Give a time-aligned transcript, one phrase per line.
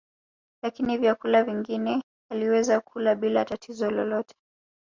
[0.63, 4.35] Lakini vyakula vingine aliweza kula bila tatizo lolote